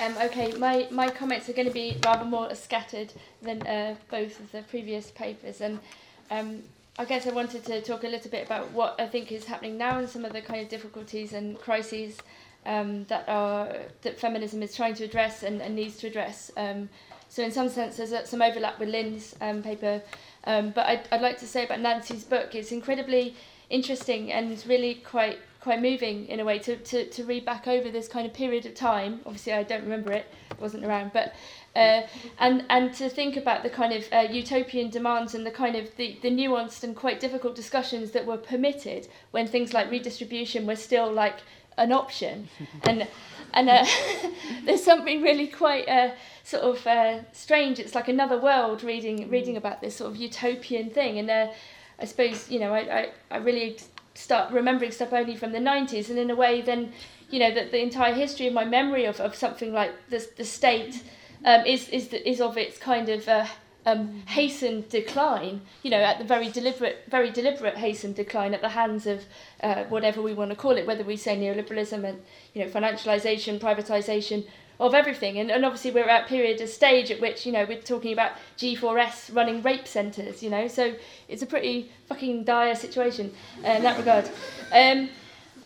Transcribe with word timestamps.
Um, 0.00 0.16
okay, 0.22 0.52
my, 0.52 0.88
my 0.90 1.10
comments 1.10 1.48
are 1.50 1.52
going 1.52 1.68
to 1.68 1.74
be 1.74 1.98
rather 2.04 2.24
more 2.24 2.54
scattered 2.54 3.12
than 3.42 3.60
uh, 3.66 3.96
both 4.10 4.40
of 4.40 4.50
the 4.50 4.62
previous 4.62 5.10
papers. 5.10 5.60
And 5.60 5.78
um, 6.30 6.62
I 6.98 7.04
guess 7.04 7.26
I 7.26 7.32
wanted 7.32 7.66
to 7.66 7.82
talk 7.82 8.04
a 8.04 8.08
little 8.08 8.30
bit 8.30 8.46
about 8.46 8.70
what 8.72 8.98
I 8.98 9.06
think 9.06 9.30
is 9.30 9.44
happening 9.44 9.76
now 9.76 9.98
and 9.98 10.08
some 10.08 10.24
of 10.24 10.32
the 10.32 10.40
kind 10.40 10.62
of 10.62 10.70
difficulties 10.70 11.34
and 11.34 11.58
crises 11.58 12.16
um, 12.64 13.04
that 13.04 13.28
are 13.28 13.76
that 14.00 14.18
feminism 14.18 14.62
is 14.62 14.74
trying 14.74 14.94
to 14.94 15.04
address 15.04 15.42
and, 15.42 15.60
and 15.60 15.74
needs 15.74 15.98
to 15.98 16.06
address. 16.06 16.50
Um, 16.56 16.88
so 17.28 17.42
in 17.42 17.52
some 17.52 17.68
sense, 17.68 17.98
there's 17.98 18.28
some 18.28 18.40
overlap 18.40 18.78
with 18.78 18.88
Lynn's 18.88 19.36
um, 19.42 19.62
paper. 19.62 20.00
Um, 20.44 20.70
but 20.70 20.86
I'd, 20.86 21.08
I'd 21.12 21.20
like 21.20 21.38
to 21.40 21.46
say 21.46 21.66
about 21.66 21.80
Nancy's 21.80 22.24
book, 22.24 22.54
it's 22.54 22.72
incredibly 22.72 23.34
interesting 23.68 24.32
and 24.32 24.64
really 24.66 24.94
quite 24.94 25.38
quite 25.60 25.82
moving 25.82 26.26
in 26.26 26.40
a 26.40 26.44
way 26.44 26.58
to, 26.58 26.76
to, 26.76 27.08
to 27.08 27.24
read 27.24 27.44
back 27.44 27.66
over 27.66 27.90
this 27.90 28.08
kind 28.08 28.26
of 28.26 28.32
period 28.32 28.64
of 28.66 28.74
time. 28.74 29.20
Obviously, 29.26 29.52
I 29.52 29.62
don't 29.62 29.82
remember 29.82 30.12
it; 30.12 30.26
it 30.50 30.60
wasn't 30.60 30.84
around. 30.84 31.12
But 31.12 31.34
uh, 31.76 32.02
and 32.38 32.64
and 32.70 32.92
to 32.94 33.08
think 33.08 33.36
about 33.36 33.62
the 33.62 33.70
kind 33.70 33.92
of 33.92 34.04
uh, 34.12 34.26
utopian 34.30 34.90
demands 34.90 35.34
and 35.34 35.46
the 35.46 35.50
kind 35.50 35.76
of 35.76 35.94
the, 35.96 36.18
the 36.22 36.30
nuanced 36.30 36.82
and 36.82 36.96
quite 36.96 37.20
difficult 37.20 37.54
discussions 37.54 38.10
that 38.12 38.26
were 38.26 38.38
permitted 38.38 39.06
when 39.30 39.46
things 39.46 39.72
like 39.72 39.90
redistribution 39.90 40.66
were 40.66 40.76
still 40.76 41.12
like 41.12 41.40
an 41.76 41.92
option, 41.92 42.48
and 42.84 43.06
and 43.52 43.68
uh, 43.68 43.86
there's 44.64 44.82
something 44.82 45.22
really 45.22 45.46
quite 45.46 45.88
uh, 45.88 46.12
sort 46.42 46.62
of 46.62 46.86
uh, 46.86 47.20
strange. 47.32 47.78
It's 47.78 47.94
like 47.94 48.08
another 48.08 48.38
world 48.38 48.82
reading 48.82 49.28
reading 49.30 49.56
about 49.56 49.80
this 49.80 49.96
sort 49.96 50.10
of 50.10 50.16
utopian 50.16 50.90
thing, 50.90 51.18
and 51.18 51.30
uh, 51.30 51.48
I 51.98 52.04
suppose 52.04 52.50
you 52.50 52.58
know 52.58 52.72
I, 52.72 52.80
I, 52.80 53.08
I 53.30 53.36
really 53.36 53.76
start 54.14 54.52
remembering 54.52 54.90
stuff 54.90 55.12
only 55.12 55.36
from 55.36 55.52
the 55.52 55.58
90s 55.58 56.10
and 56.10 56.18
in 56.18 56.30
a 56.30 56.34
way 56.34 56.60
then 56.60 56.92
you 57.30 57.38
know 57.38 57.52
that 57.54 57.70
the 57.70 57.80
entire 57.80 58.12
history 58.12 58.46
of 58.46 58.52
my 58.52 58.64
memory 58.64 59.04
of, 59.04 59.20
of 59.20 59.34
something 59.34 59.72
like 59.72 59.92
the, 60.08 60.26
the 60.36 60.44
state 60.44 61.02
um, 61.44 61.64
is, 61.64 61.88
is, 61.88 62.08
the, 62.08 62.28
is 62.28 62.40
of 62.40 62.58
its 62.58 62.76
kind 62.76 63.08
of 63.08 63.26
uh, 63.28 63.46
um, 63.86 64.22
hastened 64.26 64.88
decline, 64.88 65.62
you 65.82 65.90
know, 65.90 66.00
at 66.00 66.18
the 66.18 66.24
very 66.24 66.50
deliberate, 66.50 67.04
very 67.08 67.30
deliberate 67.30 67.76
hastened 67.76 68.14
decline 68.14 68.52
at 68.52 68.60
the 68.60 68.68
hands 68.68 69.06
of 69.06 69.24
uh, 69.62 69.84
whatever 69.84 70.20
we 70.20 70.34
want 70.34 70.50
to 70.50 70.56
call 70.56 70.76
it, 70.76 70.86
whether 70.86 71.04
we 71.04 71.16
say 71.16 71.36
neoliberalism 71.36 72.04
and 72.04 72.20
you 72.52 72.62
know 72.64 72.70
financialization, 72.70 73.58
privatization, 73.58 74.46
of 74.80 74.94
everything. 74.94 75.38
And, 75.38 75.50
and 75.50 75.64
obviously 75.64 75.90
we're 75.90 76.08
at 76.08 76.26
period, 76.26 76.60
a 76.60 76.66
stage 76.66 77.10
at 77.10 77.20
which, 77.20 77.44
you 77.44 77.52
know, 77.52 77.66
we're 77.68 77.80
talking 77.80 78.12
about 78.12 78.32
G4S 78.56 79.34
running 79.34 79.62
rape 79.62 79.86
centres, 79.86 80.42
you 80.42 80.50
know, 80.50 80.66
so 80.66 80.94
it's 81.28 81.42
a 81.42 81.46
pretty 81.46 81.92
fucking 82.08 82.44
dire 82.44 82.74
situation 82.74 83.32
uh, 83.64 83.72
in 83.72 83.82
that 83.82 83.98
regard. 83.98 84.26
Um, 84.72 85.10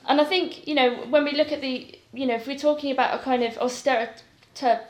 and 0.07 0.21
I 0.21 0.25
think, 0.25 0.67
you 0.67 0.75
know, 0.75 0.97
when 1.09 1.25
we 1.25 1.33
look 1.33 1.53
at 1.53 1.61
the, 1.61 1.97
you 2.13 2.27
know, 2.27 2.35
if 2.35 2.47
we're 2.47 2.59
talking 2.59 2.91
about 2.91 3.19
a 3.19 3.23
kind 3.23 3.43
of 3.45 3.57
austerity, 3.59 4.23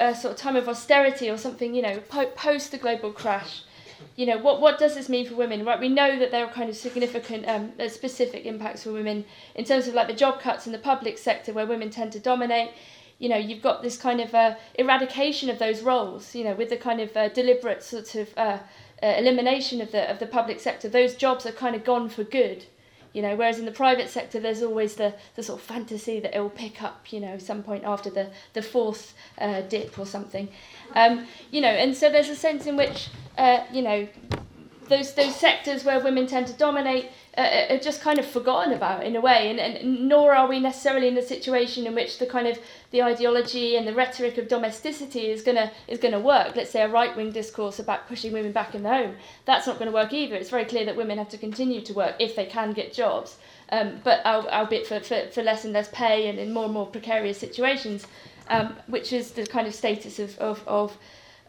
a 0.01 0.15
sort 0.15 0.35
of 0.35 0.37
time 0.37 0.57
of 0.57 0.69
austerity 0.69 1.31
or 1.31 1.37
something, 1.37 1.75
you 1.75 1.83
know, 1.83 1.99
po- 2.09 2.27
post 2.27 2.71
the 2.71 2.79
global 2.79 3.13
crash, 3.13 3.63
you 4.17 4.27
know, 4.27 4.39
what, 4.39 4.61
what 4.61 4.79
does 4.79 4.95
this 4.95 5.09
mean 5.09 5.27
for 5.27 5.35
women? 5.35 5.65
Right, 5.65 5.79
we 5.79 5.89
know 5.89 6.19
that 6.19 6.31
there 6.31 6.45
are 6.45 6.53
kind 6.53 6.71
of 6.71 6.77
significant, 6.77 7.47
um, 7.49 7.73
specific 7.89 8.47
impacts 8.47 8.85
for 8.85 8.93
women 8.93 9.25
in 9.55 9.65
terms 9.65 9.87
of 9.87 9.95
like 9.95 10.09
the 10.09 10.15
job 10.15 10.41
cuts 10.41 10.67
in 10.67 10.73
the 10.73 10.79
public 10.79 11.19
sector 11.19 11.53
where 11.53 11.67
women 11.67 11.91
tend 11.91 12.13
to 12.13 12.19
dominate 12.19 12.71
you 13.19 13.29
know 13.29 13.37
you've 13.37 13.63
got 13.63 13.83
this 13.83 13.97
kind 13.97 14.21
of 14.21 14.35
uh, 14.35 14.55
eradication 14.75 15.51
of 15.51 15.59
those 15.59 15.83
roles 15.83 16.35
you 16.35 16.45
know 16.45 16.55
with 16.55 16.69
the 16.69 16.77
kind 16.77 17.01
of 17.01 17.17
uh, 17.17 17.29
deliberate 17.29 17.83
sort 17.83 18.15
of 18.15 18.29
uh, 18.37 18.59
uh, 19.03 19.07
elimination 19.07 19.81
of 19.81 19.93
the 19.93 20.11
of 20.11 20.19
the 20.19 20.27
public 20.27 20.61
sector 20.61 20.89
those 20.89 21.15
jobs 21.15 21.47
are 21.47 21.53
kind 21.53 21.77
of 21.77 21.85
gone 21.85 22.09
for 22.09 22.25
good 22.25 22.65
you 23.15 23.23
know 23.23 23.35
whereas 23.37 23.59
in 23.59 23.65
the 23.65 23.73
private 23.73 24.11
sector 24.11 24.41
there's 24.41 24.63
always 24.63 24.97
the 24.97 25.15
the 25.37 25.43
sort 25.43 25.61
of 25.61 25.65
fantasy 25.65 26.21
that 26.21 26.37
it 26.37 26.41
will 26.41 26.51
pick 26.51 26.83
up 26.83 27.13
you 27.13 27.21
know 27.21 27.39
some 27.39 27.63
point 27.63 27.85
after 27.85 28.11
the 28.11 28.29
the 28.53 28.63
fourth 28.63 29.15
uh, 29.39 29.63
dip 29.63 29.99
or 29.99 30.05
something. 30.05 30.49
Um, 30.95 31.27
you 31.51 31.61
know 31.61 31.69
and 31.69 31.97
so 31.97 32.11
there's 32.11 32.29
a 32.29 32.37
sense 32.37 32.67
in 32.67 32.77
which 32.77 33.09
uh, 33.39 33.65
you 33.73 33.83
know 33.83 34.09
those 34.89 35.15
those 35.15 35.35
sectors 35.35 35.85
where 35.85 36.01
women 36.01 36.27
tend 36.27 36.47
to 36.47 36.53
dominate 36.53 37.11
uh, 37.37 37.41
uh, 37.41 37.75
are 37.75 37.79
just 37.79 38.01
kind 38.01 38.19
of 38.19 38.27
forgotten 38.27 38.73
about 38.73 39.05
in 39.05 39.17
a 39.17 39.21
way. 39.21 39.51
And, 39.51 39.59
and 39.59 40.09
nor 40.09 40.35
are 40.35 40.49
we 40.49 40.61
necessarily 40.61 41.09
in 41.09 41.17
a 41.19 41.23
situation 41.23 41.87
in 41.87 41.95
which 41.95 42.19
the 42.19 42.27
kind 42.27 42.47
of 42.47 42.59
the 42.91 43.03
ideology 43.03 43.77
and 43.77 43.87
the 43.87 43.95
rhetoric 43.95 44.39
of 44.39 44.49
domesticity 44.49 45.31
is 45.31 45.43
gonna 45.43 45.73
is 45.89 45.99
gonna 45.99 46.21
work. 46.21 46.55
Let's 46.57 46.71
say 46.71 46.83
a 46.83 46.89
right 46.89 47.17
wing 47.17 47.33
discourse 47.33 47.79
about 47.79 48.09
pushing 48.09 48.33
women 48.33 48.53
back 48.53 48.75
in 48.75 48.83
the 48.83 48.91
home. 48.91 49.17
That's 49.45 49.67
not 49.67 49.79
going 49.79 49.91
to 49.91 49.95
work 49.95 50.13
either. 50.13 50.37
It's 50.37 50.51
very 50.51 50.65
clear 50.65 50.85
that 50.85 50.97
women 50.97 51.19
have 51.19 51.29
to 51.31 51.39
continue 51.39 51.81
to 51.83 51.95
work 51.95 52.17
if 52.19 52.37
they 52.37 52.47
can 52.47 52.73
get 52.73 52.93
jobs. 52.93 53.37
Um, 53.71 54.01
but 54.05 54.25
albeit 54.27 54.87
for, 54.87 55.01
for, 55.01 55.27
for 55.33 55.43
less 55.43 55.65
and 55.65 55.73
less 55.73 55.89
pay 55.89 56.29
and 56.29 56.39
in 56.39 56.53
more 56.53 56.67
and 56.67 56.75
more 56.75 56.87
precarious 56.87 57.39
situations 57.39 58.07
um, 58.49 58.77
which 58.87 59.13
is 59.13 59.33
the 59.33 59.47
kind 59.47 59.67
of 59.67 59.75
status 59.75 60.19
of, 60.19 60.39
of, 60.39 60.63
of 60.67 60.97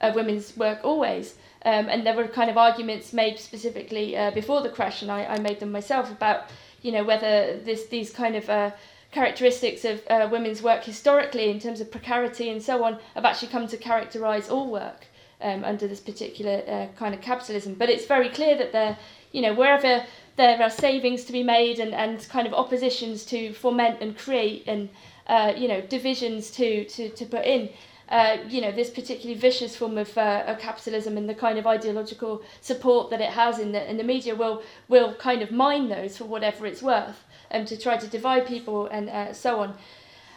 uh, 0.02 0.12
women's 0.16 0.56
work 0.58 0.80
always 0.84 1.36
um, 1.66 1.90
and 1.90 2.06
there 2.06 2.16
were 2.16 2.28
kind 2.28 2.50
of 2.50 2.58
arguments 2.58 3.12
made 3.12 3.40
specifically 3.40 4.16
uh, 4.16 4.32
before 4.32 4.62
the 4.62 4.70
crash, 4.70 5.02
and 5.02 5.12
I, 5.12 5.26
I 5.26 5.40
made 5.40 5.60
them 5.60 5.72
myself 5.72 6.12
about 6.12 6.46
you 6.82 6.92
know 6.92 7.04
whether 7.04 7.60
this 7.60 7.88
these 7.88 8.12
kind 8.12 8.36
of 8.36 8.50
uh, 8.50 8.72
characteristics 9.12 9.84
of 9.86 10.02
uh, 10.10 10.28
women's 10.32 10.62
work 10.62 10.84
historically 10.84 11.50
in 11.50 11.60
terms 11.60 11.82
of 11.82 11.90
precarity 11.92 12.50
and 12.50 12.62
so 12.62 12.84
on 12.84 13.00
have 13.16 13.26
actually 13.26 13.48
come 13.48 13.68
to 13.68 13.78
characterize 13.78 14.50
all 14.50 14.70
work 14.70 15.08
um, 15.42 15.64
under 15.64 15.88
this 15.88 16.00
particular 16.00 16.64
uh, 16.68 16.88
kind 16.98 17.14
of 17.16 17.22
capitalism. 17.22 17.74
But 17.74 17.90
it's 17.90 18.06
very 18.06 18.30
clear 18.30 18.58
that 18.58 18.98
you 19.36 19.42
know, 19.42 19.54
wherever 19.54 20.06
there 20.38 20.62
are 20.62 20.70
savings 20.70 21.26
to 21.26 21.34
be 21.34 21.44
made 21.44 21.80
and, 21.80 21.94
and 21.94 22.28
kind 22.30 22.48
of 22.48 22.54
oppositions 22.54 23.26
to 23.26 23.52
foment 23.54 23.98
and 24.02 24.18
create 24.18 24.64
and 24.66 24.88
uh, 25.28 25.52
you 25.56 25.68
know 25.68 25.82
divisions 25.82 26.52
to, 26.52 26.86
to, 26.86 27.10
to 27.10 27.26
put 27.26 27.44
in 27.44 27.70
uh, 28.10 28.38
you 28.48 28.62
know, 28.62 28.72
this 28.72 28.90
particularly 28.90 29.40
vicious 29.40 29.76
form 29.76 29.98
of, 29.98 30.16
uh, 30.18 30.44
of 30.46 30.60
capitalism 30.60 31.18
and 31.18 31.28
the 31.28 31.34
kind 31.34 31.58
of 31.58 31.66
ideological 31.66 32.44
support 32.62 33.10
that 33.10 33.22
it 33.22 33.32
has 33.32 33.60
in 33.60 33.72
the, 33.72 33.90
in 33.90 33.98
the 33.98 34.04
media 34.04 34.36
will, 34.36 34.62
will 34.88 35.16
kind 35.16 35.42
of 35.42 35.52
mine 35.52 35.90
those 35.90 36.18
for 36.18 36.26
whatever 36.26 36.66
it's 36.66 36.82
worth 36.82 37.24
and 37.50 37.62
um, 37.62 37.66
to 37.66 37.78
try 37.78 37.98
to 37.98 38.08
divide 38.08 38.46
people 38.46 38.88
and 38.88 39.10
uh, 39.10 39.34
so 39.34 39.60
on. 39.60 39.74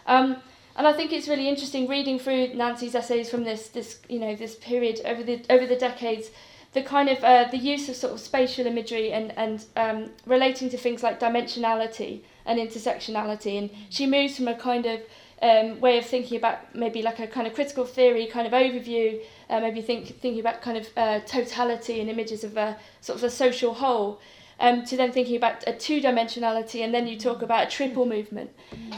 Um, 0.06 0.37
and 0.77 0.87
I 0.87 0.93
think 0.93 1.12
it's 1.12 1.29
really 1.29 1.49
interesting 1.49 1.89
reading 1.89 2.19
through 2.19 2.55
Nancy's 2.55 2.95
essays 2.95 3.29
from 3.29 3.45
this, 3.45 3.69
this, 3.69 4.00
you 4.09 4.21
know, 4.21 4.35
this 4.35 4.55
period 4.55 5.00
over 5.05 5.23
the, 5.23 5.43
over 5.50 5.67
the 5.67 5.77
decades, 5.77 6.31
the 6.73 6.83
kind 6.83 7.09
of 7.09 7.23
uh, 7.25 7.49
the 7.50 7.59
use 7.59 7.89
of 7.89 7.97
sort 7.97 8.12
of 8.12 8.21
spatial 8.21 8.67
imagery 8.67 9.12
and, 9.12 9.37
and 9.37 9.65
um, 9.77 10.11
relating 10.25 10.71
to 10.71 10.79
things 10.79 11.03
like 11.03 11.19
dimensionality 11.19 12.21
and 12.47 12.59
intersectionality. 12.59 13.59
And 13.59 13.71
she 13.91 14.06
moves 14.06 14.37
from 14.37 14.49
a 14.49 14.55
kind 14.55 14.87
of 14.87 15.00
um, 15.43 15.81
way 15.81 15.99
of 15.99 16.06
thinking 16.06 16.37
about 16.37 16.75
maybe 16.75 17.03
like 17.03 17.19
a 17.21 17.26
kind 17.26 17.47
of 17.47 17.54
critical 17.54 17.84
theory 17.84 18.26
kind 18.26 18.47
of 18.47 18.53
overview, 18.53 19.21
uh, 19.49 19.60
maybe 19.60 19.81
think, 19.81 20.06
thinking 20.06 20.41
about 20.41 20.60
kind 20.62 20.76
of 20.76 20.88
uh, 20.97 21.21
totality 21.21 22.00
and 22.00 22.10
images 22.10 22.44
of 22.44 22.56
a 22.56 22.76
sort 23.00 23.19
of 23.19 23.25
a 23.25 23.31
social 23.31 23.75
whole, 23.75 24.21
um, 24.60 24.84
to 24.84 24.97
then 24.97 25.12
thinking 25.12 25.37
about 25.37 25.62
a 25.66 25.72
two-dimensionality, 25.72 26.82
and 26.82 26.93
then 26.93 27.06
you 27.06 27.16
talk 27.16 27.43
about 27.43 27.69
a 27.69 27.71
triple 27.71 28.06
movement. 28.06 28.50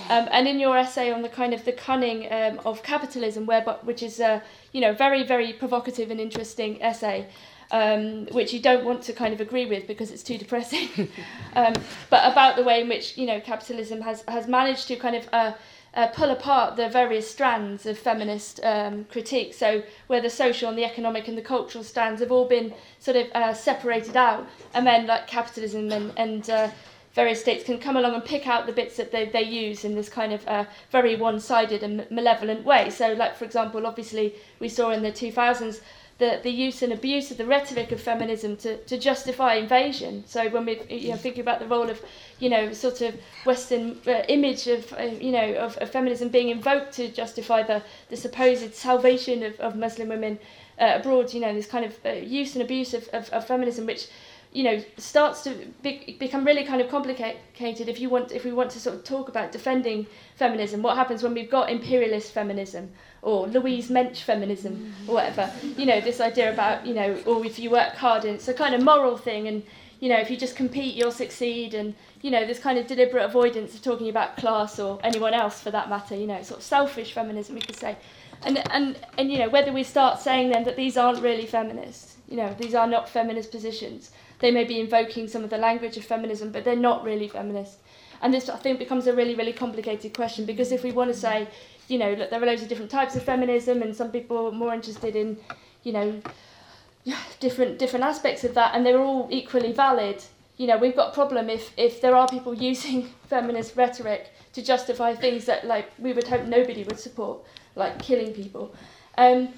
Um, 0.09 0.29
and 0.33 0.49
in 0.49 0.59
your 0.59 0.77
essay 0.77 1.13
on 1.13 1.23
the 1.23 1.29
kind 1.29 1.53
of 1.53 1.65
the 1.65 1.73
cunning 1.73 2.33
um, 2.33 2.61
of 2.65 2.83
capitalism, 2.83 3.45
where, 3.45 3.63
which 3.83 4.03
is 4.03 4.21
a 4.21 4.43
you 4.73 4.81
know 4.81 4.95
very 4.95 5.23
very 5.23 5.53
provocative 5.53 6.11
and 6.11 6.21
interesting 6.21 6.83
essay. 6.83 7.27
Um, 7.73 8.27
which 8.33 8.53
you 8.53 8.59
don't 8.59 8.85
want 8.85 9.03
to 9.03 9.13
kind 9.13 9.33
of 9.33 9.41
agree 9.41 9.65
with 9.67 9.87
because 9.87 10.11
it's 10.11 10.25
too 10.25 10.37
depressing, 10.37 10.89
um, 11.55 11.73
but 12.09 12.33
about 12.33 12.57
the 12.57 12.65
way 12.65 12.81
in 12.81 12.89
which 12.89 13.17
you 13.17 13.27
know 13.27 13.41
capitalism 13.41 14.01
has 14.01 14.25
has 14.27 14.49
managed 14.49 14.89
to 14.89 14.97
kind 14.97 15.15
of 15.15 15.29
uh, 15.33 15.53
uh, 15.95 16.07
pull 16.09 16.31
apart 16.31 16.77
the 16.77 16.89
various 16.89 17.31
strands 17.31 17.87
of 17.87 17.99
feminist 17.99 18.61
um, 18.63 19.05
critique. 19.05 19.55
So 19.55 19.83
where 20.07 20.21
the 20.21 20.31
social 20.31 20.69
and 20.69 20.79
the 20.79 20.85
economic 20.85 21.29
and 21.29 21.37
the 21.37 21.43
cultural 21.43 21.85
strands 21.85 22.21
have 22.21 22.33
all 22.33 22.47
been 22.47 22.73
sort 22.99 23.17
of 23.17 23.27
uh, 23.35 23.55
separated 23.55 24.17
out, 24.17 24.49
and 24.75 24.87
then 24.87 25.07
like 25.07 25.27
capitalism 25.27 25.91
and, 25.91 26.13
and 26.17 26.51
uh, 26.51 26.71
various 27.15 27.41
states 27.41 27.65
can 27.65 27.79
come 27.79 27.97
along 27.97 28.15
and 28.15 28.25
pick 28.25 28.47
out 28.47 28.67
the 28.67 28.73
bits 28.73 28.97
that 28.97 29.11
they, 29.11 29.27
they 29.27 29.43
use 29.43 29.85
in 29.85 29.95
this 29.95 30.09
kind 30.09 30.33
of 30.33 30.47
uh, 30.47 30.65
very 30.91 31.17
one-sided 31.17 31.83
and 31.83 32.09
malevolent 32.11 32.65
way. 32.65 32.91
So 32.91 33.13
like 33.15 33.37
for 33.37 33.45
example, 33.45 33.87
obviously 33.87 34.35
we 34.61 34.69
saw 34.69 34.91
in 34.91 35.03
the 35.03 35.13
2000s 35.13 35.81
the, 36.21 36.39
the 36.43 36.51
use 36.51 36.83
and 36.83 36.93
abuse 36.93 37.31
of 37.31 37.39
the 37.39 37.47
rhetoric 37.47 37.91
of 37.93 38.01
feminism 38.01 38.55
to, 38.59 38.77
to 38.85 38.99
justify 38.99 39.55
invasion. 39.55 40.23
So 40.27 40.49
when 40.51 40.67
we 40.67 40.79
you 40.89 41.09
know, 41.09 41.17
thinking 41.17 41.41
about 41.41 41.61
the 41.61 41.67
role 41.67 41.89
of, 41.89 42.01
you 42.39 42.51
know, 42.51 42.73
sort 42.75 43.01
of 43.01 43.19
Western 43.45 43.99
uh, 44.07 44.23
image 44.29 44.67
of, 44.67 44.93
uh, 44.93 45.05
you 45.05 45.33
know, 45.33 45.55
of, 45.55 45.79
of 45.79 45.91
feminism 45.91 46.29
being 46.29 46.51
invoked 46.51 46.93
to 46.93 47.09
justify 47.09 47.63
the, 47.63 47.83
the 48.11 48.19
supposed 48.19 48.75
salvation 48.75 49.43
of, 49.43 49.59
of 49.61 49.77
Muslim 49.77 50.11
women 50.11 50.39
uh, 50.79 50.99
abroad, 51.01 51.33
you 51.33 51.41
know, 51.41 51.55
this 51.55 51.67
kind 51.67 51.87
of 51.87 51.99
uh, 52.05 52.11
use 52.11 52.55
and 52.55 52.63
abuse 52.63 52.93
of, 52.93 53.09
of, 53.09 53.31
of 53.31 53.47
feminism, 53.47 53.87
which 53.87 54.09
you 54.53 54.65
know 54.65 54.83
starts 54.97 55.43
to 55.43 55.55
be, 55.83 56.17
become 56.19 56.45
really 56.45 56.65
kind 56.65 56.81
of 56.81 56.89
complicated 56.91 57.89
if 57.89 58.01
you 58.01 58.09
want 58.09 58.33
if 58.33 58.45
we 58.45 58.53
want 58.53 58.71
to 58.71 58.81
sort 58.81 58.97
of 58.97 59.05
talk 59.05 59.29
about 59.29 59.53
defending 59.53 60.07
feminism 60.35 60.83
what 60.83 60.97
happens 60.97 61.23
when 61.23 61.35
we've 61.35 61.51
got 61.51 61.71
imperialist 61.71 62.33
feminism 62.33 62.91
or 63.23 63.47
Louise 63.49 63.91
Mensch 63.91 64.23
feminism 64.23 64.95
or 65.07 65.15
whatever. 65.17 65.51
You 65.77 65.87
know, 65.87 66.01
this 66.01 66.21
idea 66.21 66.53
about, 66.53 66.87
you 66.87 66.95
know, 66.95 67.19
or 67.27 67.45
if 67.45 67.59
you 67.59 67.71
work 67.71 67.95
hard 67.95 68.25
and 68.25 68.35
it's 68.35 68.49
a 68.49 68.55
kind 68.55 68.75
of 68.75 68.83
moral 68.83 69.17
thing 69.17 69.49
and, 69.49 69.63
you 70.01 70.09
know, 70.09 70.19
if 70.19 70.31
you 70.31 70.37
just 70.37 70.57
compete, 70.57 70.95
you'll 70.95 71.13
succeed 71.13 71.75
and, 71.75 71.95
you 72.23 72.31
know, 72.31 72.47
this 72.47 72.59
kind 72.59 72.79
of 72.79 72.87
deliberate 72.87 73.25
avoidance 73.25 73.75
of 73.75 73.83
talking 73.83 74.09
about 74.09 74.37
class 74.37 74.79
or 74.79 74.99
anyone 75.05 75.35
else 75.35 75.61
for 75.61 75.71
that 75.71 75.91
matter, 75.91 76.17
you 76.17 76.27
know, 76.27 76.43
sort 76.43 76.61
of 76.61 76.65
selfish 76.65 77.13
feminism, 77.13 77.55
we 77.55 77.61
could 77.61 77.77
say. 77.77 77.97
and 78.43 78.63
and 78.73 78.99
and 79.19 79.31
you 79.31 79.39
know 79.39 79.51
whether 79.51 79.71
we 79.71 79.83
start 79.83 80.19
saying 80.19 80.49
then 80.51 80.65
that 80.65 80.77
these 80.77 80.97
aren't 80.97 81.23
really 81.23 81.45
feminists, 81.45 82.17
you 82.29 82.37
know, 82.37 82.55
these 82.59 82.75
are 82.75 82.87
not 82.87 83.09
feminist 83.09 83.51
positions. 83.51 84.13
They 84.41 84.51
may 84.51 84.65
be 84.65 84.81
invoking 84.81 85.29
some 85.29 85.45
of 85.45 85.51
the 85.51 85.59
language 85.59 85.97
of 85.97 86.05
feminism, 86.05 86.51
but 86.51 86.65
they're 86.65 86.77
not 86.77 87.05
really 87.05 87.29
feminist. 87.29 87.79
And 88.23 88.35
this, 88.35 88.49
I 88.49 88.57
think, 88.57 88.79
becomes 88.79 89.07
a 89.07 89.15
really, 89.15 89.35
really 89.35 89.53
complicated 89.53 90.15
question 90.15 90.45
because 90.45 90.73
if 90.73 90.83
we 90.83 90.93
want 90.93 91.13
to 91.13 91.19
say, 91.19 91.49
you 91.89 91.99
know, 91.99 92.13
look, 92.15 92.31
there 92.31 92.43
are 92.43 92.47
loads 92.47 92.63
of 92.63 92.69
different 92.69 92.91
types 92.91 93.17
of 93.17 93.23
feminism, 93.23 93.83
and 93.83 93.95
some 93.95 94.11
people 94.11 94.47
are 94.47 94.53
more 94.53 94.75
interested 94.75 95.17
in, 95.17 95.39
you 95.83 95.93
know, 95.93 96.23
different 97.41 97.79
different 97.79 98.05
aspects 98.05 98.45
of 98.45 98.55
that, 98.55 98.75
and 98.75 98.85
they're 98.85 99.01
all 99.01 99.29
equally 99.31 99.73
valid. 99.73 100.23
You 100.57 100.67
know, 100.67 100.77
we've 100.77 100.95
got 100.95 101.11
a 101.11 101.15
problem 101.15 101.49
if 101.49 101.73
if 101.77 102.01
there 102.01 102.15
are 102.15 102.29
people 102.29 102.55
using 102.71 103.09
feminist 103.29 103.77
rhetoric 103.77 104.33
to 104.53 104.63
justify 104.63 105.15
things 105.15 105.47
that 105.47 105.67
like 105.67 105.91
we 105.99 106.13
would 106.13 106.27
hope 106.27 106.45
nobody 106.47 106.85
would 106.85 106.99
support, 106.99 107.41
like 107.75 107.99
killing 108.01 108.33
people. 108.33 108.75
Um, 109.19 109.49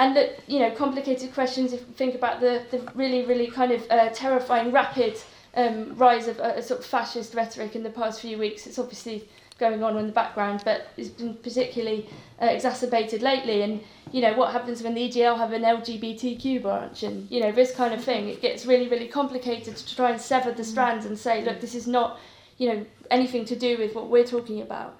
and 0.00 0.16
that 0.16 0.40
you 0.48 0.58
know 0.58 0.70
complicated 0.72 1.32
questions 1.32 1.72
if 1.72 1.80
you 1.80 1.94
think 1.94 2.14
about 2.14 2.40
the, 2.40 2.62
the 2.70 2.78
really 2.94 3.24
really 3.26 3.46
kind 3.46 3.70
of 3.70 3.82
uh, 3.90 4.08
terrifying 4.08 4.72
rapid 4.72 5.16
um, 5.54 5.96
rise 5.96 6.26
of 6.26 6.38
a, 6.38 6.58
a 6.58 6.62
sort 6.62 6.80
of 6.80 6.86
fascist 6.86 7.34
rhetoric 7.34 7.76
in 7.76 7.82
the 7.82 7.90
past 7.90 8.20
few 8.20 8.38
weeks 8.38 8.66
it's 8.66 8.78
obviously 8.78 9.28
going 9.60 9.84
on 9.84 9.96
in 9.98 10.06
the 10.06 10.12
background 10.12 10.62
but 10.64 10.88
it's 10.96 11.10
been 11.10 11.34
particularly 11.34 12.08
uh, 12.40 12.46
exacerbated 12.46 13.22
lately. 13.22 13.62
And 13.62 13.80
you 14.10 14.22
know 14.22 14.32
what 14.32 14.52
happens 14.52 14.82
when 14.82 14.94
the 14.94 15.08
EDL 15.08 15.36
have 15.36 15.52
an 15.52 15.62
LGBTQ 15.62 16.62
branch? 16.62 17.02
And 17.04 17.30
you 17.30 17.40
know 17.40 17.52
this 17.52 17.72
kind 17.74 17.94
of 17.94 18.02
thing 18.02 18.28
it 18.28 18.40
gets 18.40 18.66
really 18.66 18.88
really 18.88 19.06
complicated 19.06 19.76
to 19.76 19.94
try 19.94 20.10
and 20.10 20.20
sever 20.20 20.50
the 20.50 20.64
strands 20.64 21.04
and 21.04 21.16
say 21.16 21.44
look 21.44 21.60
this 21.60 21.74
is 21.74 21.86
not 21.86 22.18
you 22.56 22.68
know 22.68 22.86
anything 23.10 23.44
to 23.44 23.56
do 23.56 23.78
with 23.78 23.94
what 23.94 24.08
we're 24.08 24.26
talking 24.26 24.62
about. 24.62 24.98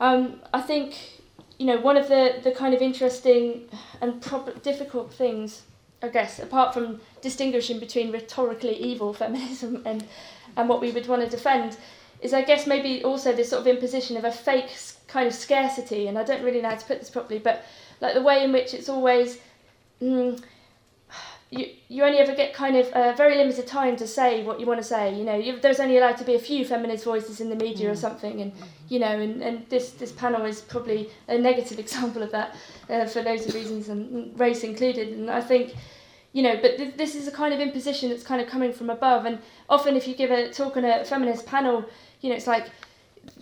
Um, 0.00 0.40
I 0.52 0.60
think 0.60 1.17
you 1.58 1.66
know, 1.66 1.78
one 1.78 1.96
of 1.96 2.08
the, 2.08 2.40
the 2.42 2.52
kind 2.52 2.72
of 2.72 2.80
interesting 2.80 3.68
and 4.00 4.20
prob- 4.22 4.62
difficult 4.62 5.12
things, 5.12 5.62
I 6.02 6.08
guess, 6.08 6.38
apart 6.38 6.72
from 6.72 7.00
distinguishing 7.20 7.80
between 7.80 8.12
rhetorically 8.12 8.76
evil 8.76 9.12
feminism 9.22 9.82
and, 9.84 10.06
and 10.56 10.68
what 10.68 10.80
we 10.80 10.92
would 10.92 11.06
want 11.06 11.22
to 11.22 11.28
defend, 11.28 11.76
is 12.20 12.32
I 12.32 12.42
guess 12.42 12.66
maybe 12.66 13.04
also 13.04 13.32
this 13.32 13.50
sort 13.50 13.60
of 13.60 13.66
imposition 13.66 14.16
of 14.16 14.24
a 14.24 14.32
fake 14.32 14.70
kind 15.06 15.26
of 15.26 15.34
scarcity, 15.34 16.06
and 16.08 16.18
I 16.18 16.24
don't 16.24 16.42
really 16.42 16.60
know 16.60 16.70
how 16.70 16.76
to 16.76 16.86
put 16.86 17.00
this 17.00 17.10
properly, 17.10 17.38
but 17.38 17.64
like 18.00 18.14
the 18.14 18.22
way 18.22 18.44
in 18.44 18.52
which 18.52 18.74
it's 18.74 18.88
always. 18.88 19.38
Mm, 20.02 20.40
you, 21.50 21.66
you 21.88 22.04
only 22.04 22.18
ever 22.18 22.34
get 22.34 22.52
kind 22.52 22.76
of 22.76 22.86
a 22.94 23.14
very 23.16 23.36
limited 23.36 23.66
time 23.66 23.96
to 23.96 24.06
say 24.06 24.44
what 24.44 24.60
you 24.60 24.66
want 24.66 24.80
to 24.80 24.84
say. 24.84 25.14
You 25.14 25.24
know, 25.24 25.34
you, 25.34 25.58
there's 25.58 25.80
only 25.80 25.96
allowed 25.96 26.18
to 26.18 26.24
be 26.24 26.34
a 26.34 26.38
few 26.38 26.64
feminist 26.64 27.04
voices 27.04 27.40
in 27.40 27.48
the 27.48 27.56
media 27.56 27.88
mm. 27.88 27.92
or 27.92 27.96
something, 27.96 28.40
and 28.42 28.52
you 28.88 28.98
know, 28.98 29.06
and, 29.06 29.42
and 29.42 29.66
this 29.70 29.92
this 29.92 30.12
panel 30.12 30.44
is 30.44 30.60
probably 30.60 31.08
a 31.26 31.38
negative 31.38 31.78
example 31.86 32.22
of 32.22 32.30
that 32.32 32.54
uh, 32.90 33.06
for 33.06 33.22
loads 33.22 33.46
of 33.46 33.54
reasons, 33.54 33.88
and 33.88 34.38
race 34.38 34.62
included. 34.62 35.08
And 35.08 35.30
I 35.30 35.40
think, 35.40 35.74
you 36.32 36.42
know, 36.42 36.58
but 36.60 36.76
th- 36.76 36.96
this 36.96 37.14
is 37.14 37.26
a 37.26 37.32
kind 37.32 37.54
of 37.54 37.60
imposition 37.60 38.10
that's 38.10 38.24
kind 38.24 38.42
of 38.42 38.48
coming 38.48 38.72
from 38.72 38.90
above. 38.90 39.24
And 39.24 39.38
often, 39.70 39.96
if 39.96 40.06
you 40.06 40.14
give 40.14 40.30
a 40.30 40.50
talk 40.50 40.76
on 40.76 40.84
a 40.84 41.04
feminist 41.04 41.46
panel, 41.46 41.84
you 42.20 42.28
know, 42.28 42.36
it's 42.36 42.46
like 42.46 42.66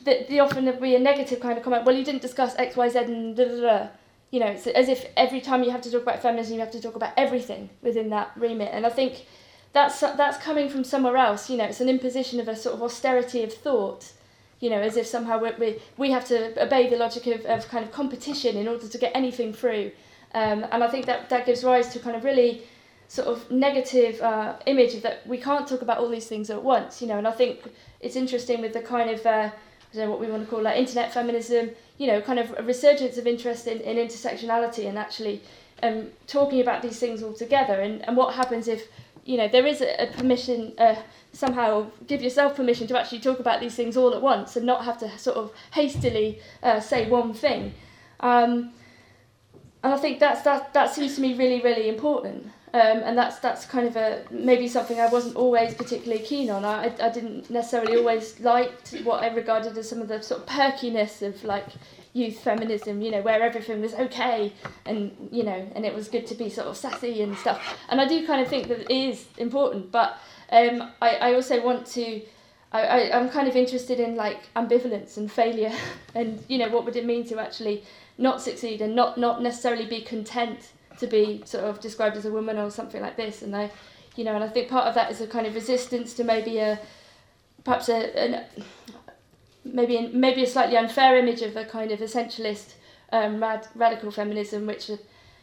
the, 0.05 0.27
the 0.29 0.39
often 0.39 0.65
there'll 0.65 0.81
be 0.81 0.95
a 0.95 1.01
negative 1.01 1.41
kind 1.41 1.59
of 1.59 1.65
comment. 1.65 1.85
Well, 1.85 1.97
you 1.97 2.05
didn't 2.05 2.23
discuss 2.23 2.55
X, 2.57 2.77
Y, 2.77 2.89
Z, 2.89 2.99
and 3.01 3.37
da 3.37 3.45
da 3.47 3.61
da 3.61 3.89
you 4.37 4.41
know, 4.41 4.49
it's 4.49 4.67
as 4.67 4.91
if 4.91 5.07
every 5.17 5.41
time 5.41 5.65
you 5.65 5.71
have 5.71 5.81
to 5.81 5.91
talk 5.91 6.03
about 6.03 6.21
feminism, 6.21 6.53
you 6.53 6.61
have 6.61 6.71
to 6.73 6.83
talk 6.83 6.95
about 6.95 7.15
everything 7.17 7.71
within 7.81 8.11
that 8.11 8.33
remit. 8.37 8.69
And 8.71 8.85
I 8.85 8.91
think 8.91 9.25
that's 9.73 9.99
that's 10.01 10.37
coming 10.37 10.69
from 10.69 10.85
somewhere 10.85 11.17
else. 11.17 11.49
You 11.49 11.57
know, 11.57 11.65
it's 11.65 11.81
an 11.81 11.89
imposition 11.89 12.39
of 12.39 12.47
a 12.47 12.55
sort 12.55 12.75
of 12.75 12.83
austerity 12.83 13.43
of 13.45 13.55
thought. 13.55 14.13
You 14.61 14.69
know, 14.69 14.79
as 14.79 14.99
if 14.99 15.07
somehow 15.07 15.39
we 15.43 15.79
we, 15.97 16.11
have 16.11 16.27
to 16.27 16.63
obey 16.63 16.91
the 16.91 16.97
logic 16.97 17.27
of, 17.29 17.47
of 17.47 17.67
kind 17.69 17.83
of 17.83 17.93
competition 17.93 18.59
in 18.59 18.69
order 18.69 18.87
to 18.87 18.99
get 18.99 19.13
anything 19.15 19.55
through. 19.55 19.93
Um, 20.35 20.67
and 20.71 20.85
I 20.85 20.89
think 20.89 21.07
that 21.07 21.31
that 21.31 21.47
gives 21.47 21.65
rise 21.65 21.89
to 21.95 21.99
kind 21.99 22.15
of 22.15 22.23
really 22.23 22.65
sort 23.09 23.29
of 23.29 23.51
negative 23.51 24.21
uh, 24.21 24.57
image 24.67 25.01
that 25.01 25.27
we 25.27 25.39
can't 25.39 25.67
talk 25.67 25.81
about 25.81 25.97
all 25.97 26.11
these 26.11 26.27
things 26.27 26.51
at 26.51 26.63
once. 26.63 27.01
You 27.01 27.09
know, 27.09 27.17
and 27.17 27.27
I 27.27 27.33
think 27.33 27.61
it's 28.01 28.17
interesting 28.17 28.61
with 28.61 28.75
the 28.75 28.83
kind 28.83 29.09
of 29.09 29.25
uh, 29.25 29.51
Don't 29.97 30.07
know 30.07 30.11
what 30.11 30.21
we 30.21 30.31
want 30.31 30.45
to 30.45 30.51
call 30.51 30.63
like 30.63 30.77
internet 30.77 31.13
feminism 31.13 31.71
you 31.99 32.07
know, 32.07 32.21
kind 32.21 32.39
of 32.39 32.55
a 32.59 32.63
resurgence 32.63 33.17
of 33.17 33.27
interest 33.27 33.67
in, 33.67 33.81
in 33.81 33.97
intersectionality 33.97 34.89
and 34.89 34.99
actually 34.99 35.41
um, 35.83 36.09
talking 36.27 36.61
about 36.61 36.83
these 36.83 36.99
things 36.99 37.23
all 37.23 37.33
together. 37.33 37.81
And, 37.81 38.07
and 38.07 38.17
what 38.17 38.35
happens 38.35 38.69
if, 38.69 38.89
you 39.25 39.37
know, 39.37 39.49
there 39.49 39.67
is 39.67 39.81
a, 39.81 40.03
a 40.03 40.07
permission, 40.09 40.73
uh, 40.79 40.97
somehow 41.33 41.87
give 42.07 42.23
yourself 42.23 42.57
permission 42.57 42.87
to 42.89 42.99
actually 42.99 43.21
talk 43.21 43.41
about 43.41 43.61
these 43.61 43.75
things 43.75 43.97
all 43.97 44.15
at 44.15 44.21
once 44.21 44.57
and 44.57 44.67
not 44.67 44.85
have 44.85 44.99
to 44.99 45.19
sort 45.19 45.37
of 45.37 45.53
hastily 45.73 46.39
uh, 46.63 46.81
say 46.81 47.09
one 47.09 47.33
thing. 47.33 47.73
Um, 48.21 48.73
and 49.87 49.95
I 49.95 49.99
think 49.99 50.19
that's, 50.19 50.43
that, 50.43 50.75
that 50.75 50.93
seems 50.93 51.15
to 51.15 51.21
me 51.21 51.35
really, 51.35 51.61
really 51.61 51.89
important. 51.89 52.51
Um, 52.75 53.03
and 53.05 53.17
that's 53.17 53.39
that's 53.39 53.65
kind 53.65 53.87
of 53.87 53.97
a 53.97 54.25
maybe 54.31 54.69
something 54.69 55.01
I 55.01 55.07
wasn't 55.07 55.37
always 55.37 55.73
particularly 55.73 56.23
keen 56.23 56.51
on. 56.51 56.65
I, 56.65 56.93
I 57.01 57.09
didn't 57.09 57.49
necessarily 57.49 57.97
always 57.97 58.39
like 58.41 58.73
what 59.05 59.23
I 59.23 59.29
regarded 59.29 59.79
as 59.79 59.89
some 59.89 60.03
of 60.03 60.09
the 60.09 60.21
sort 60.21 60.41
of 60.43 60.47
perkiness 60.47 61.23
of 61.23 61.43
like 61.45 61.69
youth 62.13 62.39
feminism, 62.41 63.01
you 63.01 63.13
know, 63.13 63.23
where 63.23 63.41
everything 63.41 63.81
was 63.81 63.95
okay 63.95 64.53
and 64.85 65.29
you 65.31 65.45
know, 65.45 65.71
and 65.75 65.87
it 65.87 65.95
was 65.95 66.09
good 66.09 66.27
to 66.27 66.35
be 66.35 66.51
sort 66.51 66.67
of 66.67 66.77
sassy 66.77 67.23
and 67.23 67.39
stuff. 67.39 67.79
And 67.89 68.01
I 68.01 68.07
do 68.07 68.27
kind 68.27 68.43
of 68.43 68.49
think 68.49 68.69
that 68.69 68.81
it 68.81 68.91
is 68.91 69.27
important, 69.39 69.93
but 69.93 70.19
um, 70.51 70.91
I, 71.01 71.11
I 71.17 71.35
also 71.35 71.65
want 71.65 71.87
to. 71.99 72.21
I, 72.73 72.81
I, 72.81 73.17
I'm 73.17 73.31
kind 73.31 73.47
of 73.47 73.55
interested 73.55 74.01
in 74.01 74.17
like 74.17 74.53
ambivalence 74.55 75.17
and 75.17 75.33
failure, 75.33 75.73
and 76.15 76.45
you 76.49 76.59
know, 76.59 76.69
what 76.69 76.85
would 76.85 76.97
it 76.97 77.07
mean 77.07 77.25
to 77.29 77.39
actually 77.39 77.85
not 78.19 78.41
succeed 78.41 78.81
and 78.81 78.95
not 78.95 79.19
not 79.19 79.43
necessarily 79.43 79.87
be 79.87 80.01
content 80.01 80.73
to 80.99 81.07
be 81.07 81.43
sort 81.45 81.65
of 81.65 81.81
described 81.81 82.17
as 82.17 82.25
a 82.25 82.31
woman 82.31 82.59
or 82.59 82.71
something 82.71 83.03
like 83.03 83.17
this. 83.17 83.43
And 83.43 83.55
I, 83.55 83.71
you 84.17 84.25
know, 84.25 84.35
and 84.35 84.43
I 84.43 84.49
think 84.49 84.69
part 84.69 84.87
of 84.87 84.95
that 84.95 85.11
is 85.11 85.21
a 85.21 85.27
kind 85.27 85.47
of 85.47 85.55
resistance 85.55 86.15
to 86.15 86.25
maybe 86.25 86.59
a, 86.59 86.79
perhaps 87.65 87.89
a, 87.89 88.19
an, 88.19 88.45
maybe 89.65 90.09
maybe 90.09 90.43
a 90.45 90.47
slightly 90.47 90.77
unfair 90.77 91.19
image 91.19 91.43
of 91.43 91.57
a 91.57 91.65
kind 91.65 91.91
of 91.91 92.01
essentialist 92.01 92.75
um, 93.13 93.41
rad, 93.41 93.67
radical 93.75 94.11
feminism, 94.11 94.67
which, 94.67 94.91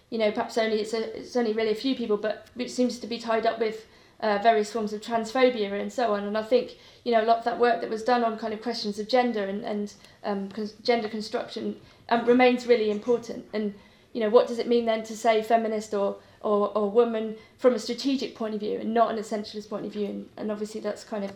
you 0.09 0.17
know, 0.17 0.31
perhaps 0.31 0.57
only 0.57 0.79
it's 0.81 0.93
a, 0.93 1.19
it's 1.19 1.35
only 1.35 1.53
really 1.53 1.71
a 1.71 1.75
few 1.75 1.95
people, 1.95 2.17
but 2.17 2.47
which 2.55 2.71
seems 2.71 2.99
to 2.99 3.07
be 3.07 3.19
tied 3.19 3.45
up 3.45 3.59
with 3.59 3.85
uh, 4.23 4.39
various 4.41 4.71
forms 4.71 4.91
of 4.93 5.01
transphobia 5.01 5.79
and 5.79 5.93
so 5.93 6.15
on. 6.15 6.23
And 6.23 6.35
I 6.35 6.43
think 6.43 6.71
you 7.03 7.11
know 7.11 7.21
a 7.21 7.27
lot 7.27 7.37
of 7.37 7.43
that 7.45 7.59
work 7.59 7.81
that 7.81 7.89
was 7.91 8.03
done 8.03 8.23
on 8.23 8.39
kind 8.39 8.53
of 8.53 8.63
questions 8.63 8.97
of 8.97 9.07
gender 9.07 9.43
and 9.43 9.63
and 9.63 9.93
um, 10.23 10.49
gender 10.81 11.09
construction 11.09 11.75
um, 12.09 12.25
remains 12.25 12.65
really 12.65 12.89
important. 12.89 13.45
And 13.53 13.75
you 14.13 14.21
know, 14.21 14.29
what 14.29 14.47
does 14.47 14.59
it 14.59 14.67
mean 14.67 14.85
then 14.85 15.03
to 15.03 15.17
say 15.17 15.41
feminist 15.41 15.94
or, 15.94 16.18
or, 16.42 16.75
or 16.77 16.89
woman 16.89 17.35
from 17.57 17.73
a 17.73 17.80
strategic 17.80 18.35
point 18.35 18.53
of 18.53 18.59
view 18.59 18.80
and 18.80 18.94
not 18.94 19.11
an 19.11 19.18
essentialist 19.18 19.69
point 19.69 19.85
of 19.85 19.92
view? 19.92 20.06
And, 20.06 20.30
and 20.37 20.51
obviously 20.51 20.80
that's 20.81 21.03
kind 21.03 21.25
of 21.25 21.33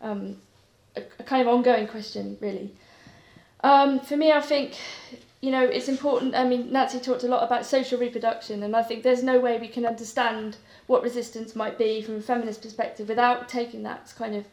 um, 0.00 0.36
a, 0.96 1.02
a, 1.18 1.22
kind 1.22 1.46
of 1.46 1.48
ongoing 1.54 1.86
question, 1.86 2.38
really. 2.40 2.72
Um, 3.62 4.00
for 4.00 4.16
me, 4.16 4.32
I 4.32 4.40
think, 4.40 4.74
you 5.42 5.50
know, 5.50 5.62
it's 5.62 5.88
important. 5.88 6.34
I 6.34 6.44
mean, 6.44 6.72
Nancy 6.72 6.98
talked 6.98 7.24
a 7.24 7.28
lot 7.28 7.42
about 7.42 7.66
social 7.66 7.98
reproduction, 7.98 8.62
and 8.62 8.74
I 8.74 8.82
think 8.82 9.02
there's 9.02 9.22
no 9.22 9.38
way 9.38 9.58
we 9.58 9.68
can 9.68 9.84
understand 9.84 10.56
what 10.86 11.02
resistance 11.02 11.56
might 11.56 11.78
be 11.78 12.02
from 12.02 12.16
a 12.16 12.20
feminist 12.20 12.62
perspective 12.62 13.08
without 13.08 13.48
taking 13.48 13.82
that 13.82 14.12
kind 14.16 14.34
of 14.34 14.44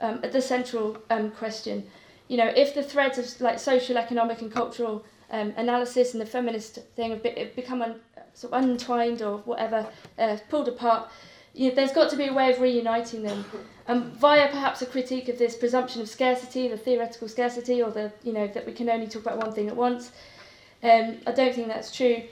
um, 0.00 0.20
the 0.32 0.40
central 0.40 0.98
um, 1.10 1.30
question. 1.30 1.84
You 2.28 2.36
know, 2.36 2.52
if 2.54 2.74
the 2.74 2.82
threads 2.82 3.18
of 3.18 3.40
like 3.40 3.58
social, 3.58 3.96
economic, 3.96 4.42
and 4.42 4.52
cultural 4.52 5.04
um, 5.30 5.52
analysis 5.56 6.12
and 6.12 6.20
the 6.20 6.26
feminist 6.26 6.78
thing 6.94 7.10
have, 7.10 7.22
be, 7.22 7.30
have 7.30 7.56
become 7.56 7.82
un, 7.82 8.00
sort 8.34 8.52
of 8.52 8.62
untwined 8.62 9.22
or 9.22 9.38
whatever, 9.38 9.86
uh, 10.18 10.36
pulled 10.48 10.68
apart. 10.68 11.10
You 11.54 11.70
know, 11.70 11.74
there's 11.74 11.92
got 11.92 12.10
to 12.10 12.16
be 12.16 12.26
a 12.26 12.32
way 12.32 12.52
of 12.52 12.60
reuniting 12.60 13.22
them 13.22 13.44
um, 13.88 14.12
via 14.12 14.48
perhaps 14.48 14.82
a 14.82 14.86
critique 14.86 15.28
of 15.28 15.38
this 15.38 15.56
presumption 15.56 16.02
of 16.02 16.08
scarcity, 16.08 16.68
the 16.68 16.76
theoretical 16.76 17.26
scarcity, 17.26 17.82
or 17.82 17.90
the 17.90 18.12
you 18.22 18.32
know 18.32 18.46
that 18.48 18.66
we 18.66 18.72
can 18.72 18.88
only 18.88 19.06
talk 19.06 19.22
about 19.22 19.38
one 19.38 19.52
thing 19.52 19.68
at 19.68 19.76
once. 19.76 20.12
Um, 20.82 21.16
I 21.26 21.32
don't 21.32 21.54
think 21.54 21.66
that's 21.68 21.94
true, 21.94 22.22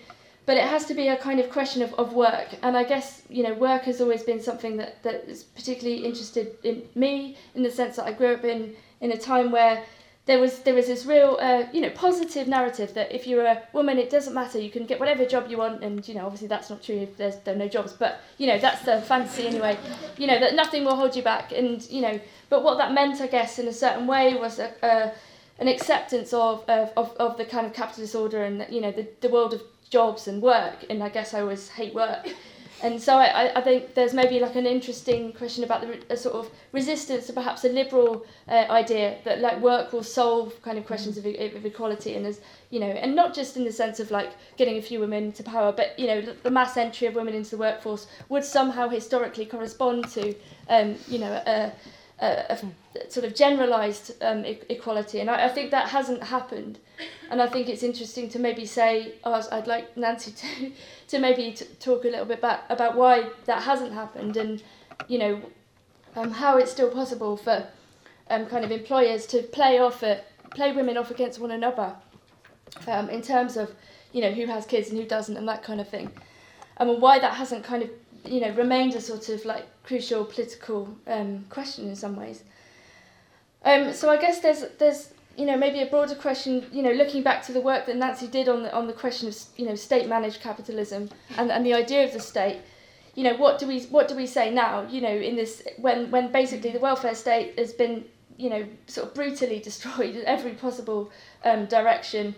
but 0.46 0.56
it 0.56 0.64
has 0.64 0.86
to 0.86 0.94
be 0.94 1.08
a 1.08 1.16
kind 1.16 1.40
of 1.40 1.50
question 1.50 1.82
of, 1.82 1.92
of 1.94 2.12
work. 2.12 2.48
And 2.62 2.76
I 2.76 2.84
guess 2.84 3.22
you 3.28 3.42
know 3.42 3.54
work 3.54 3.82
has 3.82 4.00
always 4.00 4.22
been 4.22 4.40
something 4.40 4.76
that, 4.78 5.02
that 5.02 5.28
is 5.28 5.42
particularly 5.42 6.04
interested 6.04 6.56
in 6.62 6.84
me 6.94 7.36
in 7.54 7.62
the 7.62 7.70
sense 7.70 7.96
that 7.96 8.06
I 8.06 8.12
grew 8.12 8.34
up 8.34 8.44
in 8.44 8.74
in 9.00 9.12
a 9.12 9.18
time 9.18 9.50
where 9.50 9.84
there 10.26 10.40
was 10.40 10.60
there 10.60 10.74
was 10.74 10.86
this 10.86 11.04
real 11.04 11.36
uh, 11.40 11.64
you 11.72 11.80
know 11.80 11.90
positive 11.90 12.48
narrative 12.48 12.94
that 12.94 13.12
if 13.12 13.26
you're 13.26 13.44
a 13.44 13.62
woman 13.72 13.98
it 13.98 14.08
doesn't 14.08 14.34
matter. 14.34 14.58
You 14.58 14.70
can 14.70 14.86
get 14.86 15.00
whatever 15.00 15.24
job 15.24 15.50
you 15.50 15.58
want. 15.58 15.82
And 15.82 16.06
you 16.06 16.14
know 16.14 16.24
obviously 16.24 16.48
that's 16.48 16.70
not 16.70 16.82
true 16.82 16.96
if 16.96 17.16
there's 17.16 17.36
there 17.40 17.54
are 17.54 17.58
no 17.58 17.68
jobs. 17.68 17.92
But 17.92 18.20
you 18.38 18.46
know 18.46 18.58
that's 18.58 18.82
the 18.82 19.00
fantasy 19.02 19.46
anyway 19.48 19.76
you 20.16 20.26
know 20.26 20.38
that 20.38 20.54
nothing 20.54 20.84
will 20.84 20.96
hold 20.96 21.16
you 21.16 21.22
back. 21.22 21.52
And 21.52 21.82
you 21.90 22.02
know 22.02 22.20
but 22.48 22.62
what 22.62 22.78
that 22.78 22.92
meant 22.92 23.20
I 23.20 23.26
guess 23.26 23.58
in 23.58 23.66
a 23.66 23.72
certain 23.72 24.06
way 24.06 24.34
was 24.34 24.60
a, 24.60 24.72
a 24.82 25.12
an 25.58 25.68
acceptance 25.68 26.34
of, 26.34 26.68
of, 26.68 26.92
of, 26.98 27.16
of 27.16 27.38
the 27.38 27.44
kind 27.44 27.66
of 27.66 27.72
capitalist 27.72 28.14
order 28.14 28.44
and 28.44 28.66
you 28.68 28.80
know 28.80 28.92
the, 28.92 29.08
the 29.22 29.28
world 29.28 29.54
of 29.54 29.62
jobs 29.90 30.28
and 30.28 30.42
work 30.42 30.84
and 30.90 31.02
I 31.02 31.08
guess 31.08 31.34
I 31.34 31.40
always 31.40 31.68
hate 31.68 31.94
work. 31.94 32.26
And 32.82 33.00
so 33.00 33.16
I, 33.16 33.52
I 33.56 33.62
think 33.62 33.94
there's 33.94 34.12
maybe 34.12 34.38
like 34.38 34.54
an 34.54 34.66
interesting 34.66 35.32
question 35.32 35.64
about 35.64 35.80
the 35.80 35.98
a 36.10 36.16
sort 36.16 36.34
of 36.34 36.50
resistance 36.72 37.26
to 37.26 37.32
perhaps 37.32 37.64
a 37.64 37.70
liberal 37.70 38.26
uh, 38.48 38.66
idea 38.68 39.16
that 39.24 39.40
like 39.40 39.60
work 39.60 39.94
will 39.94 40.02
solve 40.02 40.60
kind 40.60 40.76
of 40.76 40.84
questions 40.84 41.16
of, 41.16 41.24
of 41.24 41.64
equality 41.64 42.14
and 42.16 42.26
as 42.26 42.42
you 42.68 42.78
know 42.78 42.86
and 42.86 43.14
not 43.14 43.34
just 43.34 43.56
in 43.56 43.64
the 43.64 43.72
sense 43.72 43.98
of 43.98 44.10
like 44.10 44.32
getting 44.58 44.76
a 44.76 44.82
few 44.82 45.00
women 45.00 45.32
to 45.32 45.42
power 45.42 45.72
but 45.72 45.98
you 45.98 46.06
know 46.06 46.20
the 46.20 46.50
mass 46.50 46.76
entry 46.76 47.06
of 47.06 47.14
women 47.14 47.34
into 47.34 47.52
the 47.52 47.56
workforce 47.56 48.08
would 48.28 48.44
somehow 48.44 48.88
historically 48.88 49.46
correspond 49.46 50.06
to 50.10 50.34
um, 50.68 50.96
you 51.08 51.18
know 51.18 51.32
a, 51.46 51.72
a, 52.20 52.44
a 52.50 53.10
sort 53.10 53.26
of 53.26 53.34
generalized 53.34 54.22
um, 54.22 54.44
e- 54.44 54.60
equality. 54.68 55.20
And 55.20 55.30
I, 55.30 55.46
I 55.46 55.48
think 55.48 55.70
that 55.70 55.88
hasn't 55.88 56.22
happened. 56.24 56.78
And 57.30 57.42
I 57.42 57.46
think 57.46 57.68
it's 57.68 57.82
interesting 57.82 58.28
to 58.30 58.38
maybe 58.38 58.64
say 58.64 59.14
oh, 59.24 59.46
I'd 59.52 59.66
like 59.66 59.96
Nancy 59.96 60.30
to 60.40 60.72
to 61.08 61.18
maybe 61.18 61.52
t- 61.52 61.66
talk 61.80 62.04
a 62.04 62.08
little 62.08 62.24
bit 62.24 62.38
about 62.38 62.60
about 62.70 62.96
why 62.96 63.30
that 63.44 63.62
hasn't 63.62 63.92
happened 63.92 64.36
and 64.36 64.62
you 65.08 65.18
know 65.18 65.42
um, 66.14 66.30
how 66.30 66.56
it's 66.56 66.70
still 66.70 66.90
possible 66.90 67.36
for 67.36 67.66
um, 68.30 68.46
kind 68.46 68.64
of 68.64 68.70
employers 68.70 69.26
to 69.26 69.42
play 69.42 69.78
off 69.78 70.02
it, 70.02 70.24
play 70.50 70.72
women 70.72 70.96
off 70.96 71.10
against 71.10 71.38
one 71.38 71.50
another 71.50 71.94
um, 72.88 73.10
in 73.10 73.20
terms 73.20 73.56
of 73.56 73.74
you 74.12 74.22
know 74.22 74.30
who 74.30 74.46
has 74.46 74.64
kids 74.64 74.88
and 74.88 74.98
who 74.98 75.06
doesn't 75.06 75.36
and 75.36 75.46
that 75.48 75.62
kind 75.62 75.80
of 75.80 75.88
thing. 75.88 76.10
Um, 76.78 76.90
and 76.90 77.02
why 77.02 77.18
that 77.18 77.34
hasn't 77.34 77.64
kind 77.64 77.82
of 77.82 77.90
you 78.26 78.40
know 78.40 78.50
remained 78.54 78.94
a 78.94 79.00
sort 79.00 79.28
of 79.28 79.44
like 79.44 79.64
crucial 79.82 80.24
political 80.24 80.88
um, 81.06 81.44
question 81.48 81.88
in 81.88 81.96
some 81.96 82.16
ways 82.16 82.42
um, 83.64 83.92
so 83.92 84.10
I 84.10 84.16
guess 84.16 84.40
there's 84.40 84.64
there's 84.78 85.12
you 85.36 85.44
know, 85.44 85.56
maybe 85.56 85.80
a 85.82 85.86
broader 85.86 86.14
question, 86.14 86.66
you 86.72 86.82
know, 86.82 86.92
looking 86.92 87.22
back 87.22 87.44
to 87.44 87.52
the 87.52 87.60
work 87.60 87.86
that 87.86 87.96
Nancy 87.96 88.26
did 88.26 88.48
on 88.48 88.62
the, 88.62 88.74
on 88.74 88.86
the 88.86 88.92
question 88.92 89.28
of, 89.28 89.36
you 89.56 89.66
know, 89.66 89.74
state-managed 89.74 90.40
capitalism 90.40 91.10
and, 91.36 91.52
and 91.52 91.64
the 91.64 91.74
idea 91.74 92.04
of 92.04 92.12
the 92.12 92.20
state, 92.20 92.60
you 93.14 93.22
know, 93.22 93.34
what 93.36 93.58
do 93.58 93.66
we 93.66 93.82
what 93.84 94.08
do 94.08 94.14
we 94.14 94.26
say 94.26 94.50
now, 94.50 94.86
you 94.88 95.00
know, 95.00 95.14
in 95.14 95.36
this 95.36 95.62
when 95.78 96.10
when 96.10 96.32
basically 96.32 96.70
the 96.70 96.78
welfare 96.78 97.14
state 97.14 97.58
has 97.58 97.72
been, 97.72 98.04
you 98.36 98.50
know, 98.50 98.66
sort 98.86 99.08
of 99.08 99.14
brutally 99.14 99.58
destroyed 99.70 100.16
in 100.16 100.24
every 100.24 100.52
possible 100.52 101.10
um, 101.44 101.66
direction. 101.66 102.34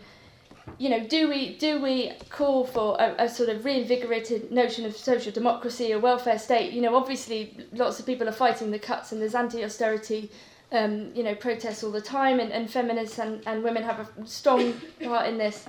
You 0.76 0.90
know, 0.90 1.06
do 1.06 1.28
we 1.28 1.56
do 1.56 1.80
we 1.80 2.12
call 2.30 2.64
for 2.64 2.96
a, 3.00 3.25
a 3.25 3.28
sort 3.28 3.48
of 3.48 3.64
reinvigorated 3.64 4.52
notion 4.52 4.84
of 4.84 4.96
social 4.96 5.32
democracy, 5.32 5.92
or 5.92 5.98
welfare 5.98 6.38
state? 6.38 6.72
You 6.72 6.82
know, 6.82 6.94
obviously 6.94 7.56
lots 7.72 7.98
of 7.98 8.06
people 8.06 8.28
are 8.28 8.32
fighting 8.32 8.70
the 8.70 8.78
cuts 8.78 9.12
and 9.12 9.20
there's 9.20 9.34
anti-austerity 9.34 10.30
um, 10.72 11.10
you 11.14 11.22
know, 11.22 11.34
protests 11.34 11.82
all 11.82 11.90
the 11.90 12.00
time, 12.00 12.40
and, 12.40 12.52
and 12.52 12.70
feminists 12.70 13.18
and, 13.18 13.42
and 13.46 13.62
women 13.62 13.82
have 13.82 14.00
a 14.00 14.26
strong 14.26 14.75
part 15.02 15.26
in 15.28 15.38
this. 15.38 15.66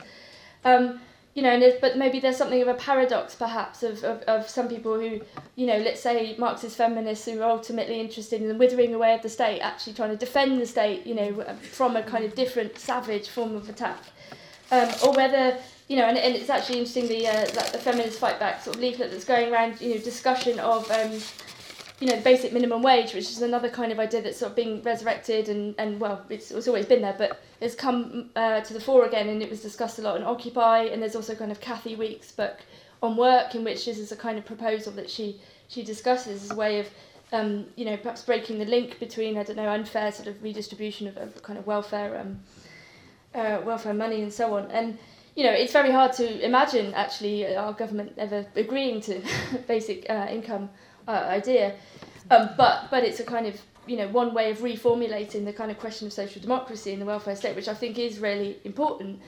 Um, 0.65 0.99
you 1.35 1.43
know, 1.43 1.51
and 1.51 1.77
but 1.79 1.97
maybe 1.97 2.19
there's 2.19 2.35
something 2.35 2.61
of 2.61 2.67
a 2.67 2.73
paradox, 2.73 3.35
perhaps, 3.35 3.83
of, 3.83 4.03
of, 4.03 4.21
of 4.23 4.49
some 4.49 4.67
people 4.67 4.99
who, 4.99 5.21
you 5.55 5.67
know, 5.67 5.77
let's 5.77 6.01
say 6.01 6.35
Marxist 6.37 6.75
feminists 6.75 7.25
who 7.25 7.39
are 7.41 7.49
ultimately 7.49 7.99
interested 7.99 8.41
in 8.41 8.49
the 8.49 8.55
withering 8.55 8.93
away 8.93 9.13
of 9.13 9.21
the 9.21 9.29
state, 9.29 9.61
actually 9.61 9.93
trying 9.93 10.09
to 10.09 10.17
defend 10.17 10.59
the 10.59 10.65
state, 10.65 11.05
you 11.05 11.15
know, 11.15 11.45
from 11.61 11.95
a 11.95 12.03
kind 12.03 12.25
of 12.25 12.35
different 12.35 12.77
savage 12.77 13.29
form 13.29 13.55
of 13.55 13.69
attack. 13.69 13.99
Um, 14.71 14.89
or 15.03 15.13
whether, 15.13 15.57
you 15.87 15.95
know, 15.95 16.05
and, 16.05 16.17
and 16.17 16.35
it's 16.35 16.49
actually 16.49 16.79
interesting 16.79 17.07
the 17.07 17.27
uh, 17.27 17.45
the 17.71 17.79
feminist 17.79 18.19
fight 18.19 18.39
back 18.39 18.61
sort 18.61 18.75
of 18.75 18.81
leaflet 18.81 19.11
that's 19.11 19.25
going 19.25 19.51
around, 19.51 19.81
you 19.81 19.95
know, 19.95 20.01
discussion 20.01 20.59
of 20.59 20.89
um, 20.91 21.19
you 21.99 22.07
know, 22.07 22.19
basic 22.21 22.53
minimum 22.53 22.81
wage, 22.81 23.13
which 23.13 23.29
is 23.29 23.41
another 23.41 23.69
kind 23.69 23.91
of 23.91 23.99
idea 23.99 24.21
that's 24.21 24.37
sort 24.37 24.51
of 24.51 24.55
being 24.55 24.81
resurrected 24.83 25.49
and, 25.49 25.75
and 25.77 25.99
well, 25.99 26.21
it's, 26.29 26.49
it's 26.49 26.67
always 26.67 26.85
been 26.85 27.01
there, 27.01 27.15
but 27.17 27.41
it's 27.59 27.75
come 27.75 28.29
uh, 28.37 28.61
to 28.61 28.73
the 28.73 28.79
fore 28.79 29.05
again 29.05 29.27
and 29.27 29.41
it 29.41 29.49
was 29.49 29.61
discussed 29.61 29.99
a 29.99 30.01
lot 30.01 30.15
in 30.15 30.23
Occupy. 30.23 30.83
And 30.83 31.01
there's 31.01 31.15
also 31.15 31.35
kind 31.35 31.51
of 31.51 31.59
Kathi 31.59 31.97
Weeks' 31.97 32.31
book 32.31 32.57
on 33.03 33.17
work, 33.17 33.53
in 33.53 33.65
which 33.65 33.85
this 33.85 33.97
is 33.97 34.11
a 34.13 34.15
kind 34.15 34.37
of 34.37 34.45
proposal 34.45 34.93
that 34.93 35.09
she, 35.09 35.41
she 35.67 35.83
discusses 35.83 36.45
as 36.45 36.51
a 36.51 36.55
way 36.55 36.79
of, 36.79 36.87
um, 37.33 37.65
you 37.75 37.83
know, 37.83 37.97
perhaps 37.97 38.23
breaking 38.23 38.59
the 38.59 38.65
link 38.65 38.97
between, 38.99 39.37
I 39.37 39.43
don't 39.43 39.57
know, 39.57 39.69
unfair 39.69 40.11
sort 40.13 40.29
of 40.29 40.41
redistribution 40.41 41.07
of, 41.07 41.17
of 41.17 41.43
kind 41.43 41.59
of 41.59 41.67
welfare, 41.67 42.17
um, 42.17 42.39
uh, 43.35 43.61
welfare 43.65 43.93
money 43.93 44.21
and 44.21 44.33
so 44.33 44.55
on. 44.55 44.69
And, 44.71 44.97
you 45.35 45.43
know, 45.43 45.51
it's 45.51 45.73
very 45.73 45.91
hard 45.91 46.13
to 46.13 46.45
imagine 46.45 46.93
actually 46.93 47.55
our 47.55 47.73
government 47.73 48.13
ever 48.17 48.45
agreeing 48.55 49.01
to 49.01 49.21
basic 49.67 50.09
uh, 50.09 50.27
income 50.29 50.69
uh, 51.07 51.11
idea. 51.11 51.75
Um, 52.31 52.49
but 52.57 52.89
but 52.91 53.03
it's 53.03 53.19
a 53.19 53.23
kind 53.23 53.47
of 53.47 53.59
you 53.87 53.97
know 53.97 54.07
one 54.09 54.33
way 54.33 54.51
of 54.51 54.59
reformulating 54.59 55.45
the 55.45 55.53
kind 55.53 55.71
of 55.71 55.79
question 55.79 56.07
of 56.07 56.13
social 56.13 56.41
democracy 56.41 56.91
in 56.91 56.99
the 56.99 57.05
welfare 57.05 57.35
state, 57.35 57.55
which 57.55 57.67
I 57.67 57.73
think 57.73 57.97
is 57.97 58.19
really 58.19 58.57
important. 58.63 59.19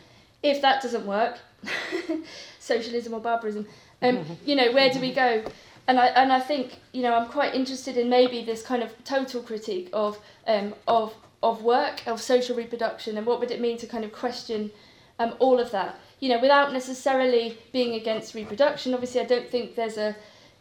If 0.43 0.61
that 0.61 0.81
doesn't 0.81 1.05
work, 1.05 1.39
socialism 2.59 3.13
or 3.13 3.19
barbarism, 3.19 3.67
um, 4.01 4.25
you 4.45 4.55
know 4.55 4.71
where 4.71 4.91
do 4.91 4.99
we 4.99 5.13
go? 5.13 5.43
And 5.87 5.99
I 5.99 6.07
and 6.07 6.31
I 6.31 6.39
think 6.39 6.79
you 6.91 7.01
know 7.01 7.13
I'm 7.15 7.27
quite 7.27 7.55
interested 7.55 7.97
in 7.97 8.09
maybe 8.09 8.45
this 8.45 8.61
kind 8.61 8.83
of 8.83 8.91
total 9.03 9.41
critique 9.41 9.89
of 9.93 10.19
um, 10.45 10.75
of 10.87 11.15
of 11.43 11.63
work, 11.63 12.05
of 12.07 12.21
social 12.21 12.55
reproduction, 12.55 13.17
and 13.17 13.25
what 13.25 13.39
would 13.39 13.51
it 13.51 13.59
mean 13.59 13.77
to 13.77 13.87
kind 13.87 14.03
of 14.03 14.11
question 14.11 14.71
um, 15.19 15.35
all 15.39 15.59
of 15.59 15.71
that. 15.71 15.99
You 16.19 16.29
know, 16.29 16.39
without 16.39 16.73
necessarily 16.73 17.57
being 17.71 17.95
against 17.95 18.35
reproduction. 18.35 18.93
Obviously, 18.93 19.21
I 19.21 19.25
don't 19.25 19.49
think 19.49 19.75
there's 19.75 19.97
a 19.97 20.15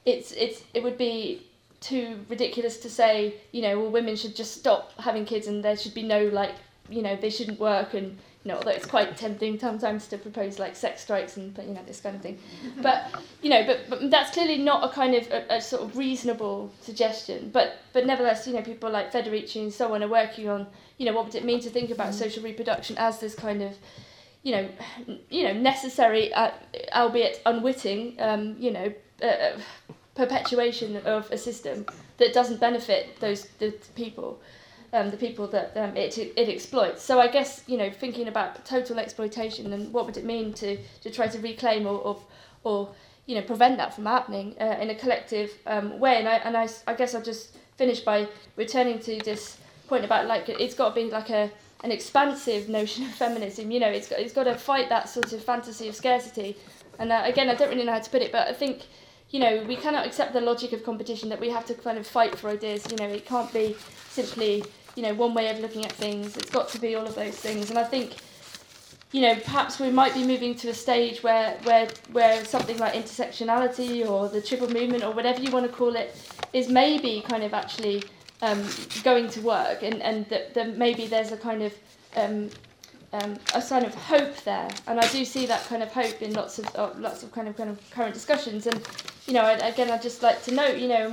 it's 0.06 0.32
it's 0.32 0.62
it 0.74 0.82
would 0.82 0.96
be 0.96 1.46
too 1.80 2.24
ridiculous 2.28 2.78
to 2.78 2.90
say 2.90 3.34
you 3.52 3.62
know 3.62 3.78
well 3.78 3.90
women 3.90 4.14
should 4.16 4.36
just 4.36 4.54
stop 4.58 4.92
having 4.98 5.24
kids 5.24 5.46
and 5.46 5.64
there 5.64 5.76
should 5.76 5.94
be 5.94 6.02
no 6.02 6.26
like 6.26 6.54
you 6.90 7.02
know 7.02 7.16
they 7.16 7.30
shouldn't 7.30 7.58
work 7.58 7.94
and 7.94 8.18
you 8.44 8.50
know 8.50 8.56
although 8.56 8.70
it's 8.70 8.86
quite 8.86 9.16
tempting 9.16 9.58
sometimes 9.58 10.06
to 10.08 10.16
propose 10.16 10.58
like 10.58 10.74
sex 10.74 11.02
strikes 11.02 11.36
and 11.36 11.56
you 11.58 11.74
know 11.74 11.80
this 11.86 12.00
kind 12.00 12.16
of 12.16 12.22
thing. 12.22 12.38
But 12.82 13.22
you 13.42 13.50
know 13.50 13.64
but, 13.66 13.90
but 13.90 14.10
that's 14.10 14.30
clearly 14.32 14.58
not 14.58 14.84
a 14.84 14.92
kind 14.92 15.14
of 15.14 15.30
a, 15.30 15.56
a 15.56 15.60
sort 15.60 15.82
of 15.82 15.96
reasonable 15.96 16.72
suggestion. 16.80 17.50
But 17.52 17.78
but 17.92 18.06
nevertheless 18.06 18.46
you 18.46 18.54
know 18.54 18.62
people 18.62 18.90
like 18.90 19.12
Federici 19.12 19.62
and 19.62 19.72
so 19.72 19.94
on 19.94 20.02
are 20.02 20.08
working 20.08 20.48
on 20.48 20.66
you 20.98 21.06
know 21.06 21.12
what 21.12 21.26
would 21.26 21.34
it 21.34 21.44
mean 21.44 21.60
to 21.60 21.70
think 21.70 21.90
about 21.90 22.08
mm. 22.08 22.14
social 22.14 22.42
reproduction 22.42 22.96
as 22.98 23.20
this 23.20 23.34
kind 23.34 23.62
of 23.62 23.76
you 24.42 24.52
know 24.52 24.68
you 25.28 25.44
know 25.44 25.52
necessary 25.52 26.32
uh, 26.32 26.50
albeit 26.94 27.42
unwitting 27.46 28.16
um, 28.20 28.56
you 28.58 28.70
know 28.70 28.92
uh, 29.22 29.58
perpetuation 30.14 30.96
of 30.98 31.30
a 31.30 31.38
system 31.38 31.86
that 32.18 32.32
doesn't 32.32 32.60
benefit 32.60 33.18
those 33.20 33.48
the 33.58 33.72
people, 33.94 34.40
um, 34.92 35.10
the 35.10 35.16
people 35.16 35.46
that 35.48 35.76
um, 35.76 35.96
it 35.96 36.18
it 36.18 36.48
exploits. 36.48 37.02
So 37.02 37.20
I 37.20 37.28
guess 37.28 37.62
you 37.66 37.76
know 37.76 37.90
thinking 37.90 38.28
about 38.28 38.64
total 38.64 38.98
exploitation 38.98 39.72
and 39.72 39.92
what 39.92 40.06
would 40.06 40.16
it 40.16 40.24
mean 40.24 40.52
to 40.54 40.76
to 41.02 41.10
try 41.10 41.28
to 41.28 41.38
reclaim 41.38 41.86
or 41.86 41.98
or, 41.98 42.22
or 42.64 42.94
you 43.26 43.34
know 43.36 43.42
prevent 43.42 43.76
that 43.78 43.94
from 43.94 44.06
happening 44.06 44.54
uh, 44.60 44.78
in 44.80 44.90
a 44.90 44.94
collective 44.94 45.52
um, 45.66 45.98
way. 45.98 46.16
And 46.16 46.28
I 46.28 46.36
and 46.36 46.56
I, 46.56 46.68
I 46.86 46.94
guess 46.94 47.14
I'll 47.14 47.22
just 47.22 47.56
finish 47.76 48.00
by 48.00 48.28
returning 48.56 48.98
to 49.00 49.18
this 49.18 49.58
point 49.88 50.04
about 50.04 50.26
like 50.26 50.48
it's 50.48 50.74
got 50.74 50.90
to 50.90 50.94
be 50.94 51.10
like 51.10 51.30
a 51.30 51.50
an 51.82 51.90
expansive 51.90 52.68
notion 52.68 53.04
of 53.04 53.10
feminism. 53.10 53.70
You 53.70 53.80
know, 53.80 53.88
it's 53.88 54.08
got, 54.08 54.18
it's 54.18 54.34
got 54.34 54.44
to 54.44 54.54
fight 54.54 54.88
that 54.90 55.08
sort 55.08 55.32
of 55.32 55.42
fantasy 55.42 55.88
of 55.88 55.94
scarcity. 55.94 56.56
And 56.98 57.10
uh, 57.10 57.22
again, 57.24 57.48
I 57.48 57.54
don't 57.54 57.70
really 57.70 57.84
know 57.84 57.92
how 57.92 58.00
to 58.00 58.10
put 58.10 58.20
it, 58.20 58.32
but 58.32 58.48
I 58.48 58.52
think 58.52 58.82
you 59.30 59.38
know, 59.38 59.64
we 59.68 59.76
cannot 59.76 60.06
accept 60.06 60.32
the 60.32 60.40
logic 60.40 60.72
of 60.72 60.84
competition 60.84 61.28
that 61.28 61.40
we 61.40 61.50
have 61.50 61.64
to 61.66 61.74
kind 61.74 61.96
of 61.98 62.06
fight 62.06 62.36
for 62.36 62.50
ideas. 62.50 62.86
You 62.90 62.96
know, 62.96 63.08
it 63.08 63.26
can't 63.26 63.52
be 63.52 63.76
simply, 64.08 64.64
you 64.96 65.02
know, 65.02 65.14
one 65.14 65.34
way 65.34 65.48
of 65.50 65.60
looking 65.60 65.84
at 65.84 65.92
things. 65.92 66.36
It's 66.36 66.50
got 66.50 66.68
to 66.70 66.80
be 66.80 66.94
all 66.94 67.06
of 67.06 67.14
those 67.14 67.36
things. 67.36 67.70
And 67.70 67.78
I 67.78 67.84
think, 67.84 68.16
you 69.12 69.22
know, 69.22 69.34
perhaps 69.34 69.80
we 69.80 69.90
might 69.90 70.14
be 70.14 70.24
moving 70.24 70.54
to 70.56 70.68
a 70.68 70.74
stage 70.74 71.22
where 71.22 71.58
where 71.64 71.88
where 72.12 72.44
something 72.44 72.78
like 72.78 72.94
intersectionality 72.94 74.08
or 74.08 74.28
the 74.28 74.40
triple 74.40 74.70
movement 74.70 75.02
or 75.04 75.12
whatever 75.12 75.40
you 75.40 75.50
want 75.50 75.66
to 75.66 75.72
call 75.72 75.96
it 75.96 76.16
is 76.52 76.68
maybe 76.68 77.22
kind 77.28 77.42
of 77.42 77.54
actually 77.54 78.02
um, 78.42 78.64
going 79.04 79.28
to 79.30 79.40
work, 79.40 79.82
and 79.82 80.02
and 80.02 80.28
that, 80.28 80.54
that 80.54 80.76
maybe 80.76 81.06
there's 81.06 81.32
a 81.32 81.36
kind 81.36 81.62
of 81.62 81.74
um, 82.16 82.50
um, 83.12 83.36
a 83.54 83.60
sign 83.62 83.84
of 83.84 83.94
hope 83.94 84.36
there, 84.44 84.68
and 84.86 85.00
I 85.00 85.08
do 85.08 85.24
see 85.24 85.46
that 85.46 85.64
kind 85.66 85.82
of 85.82 85.92
hope 85.92 86.22
in 86.22 86.32
lots 86.34 86.58
of 86.58 86.66
uh, 86.76 86.90
lots 86.98 87.22
of 87.22 87.32
kind 87.32 87.48
of 87.48 87.56
kind 87.56 87.70
of 87.70 87.90
current 87.90 88.14
discussions. 88.14 88.66
And 88.66 88.80
you 89.26 89.34
know, 89.34 89.52
again, 89.62 89.90
I'd 89.90 90.02
just 90.02 90.22
like 90.22 90.42
to 90.44 90.54
note, 90.54 90.78
you 90.78 90.88
know, 90.88 91.08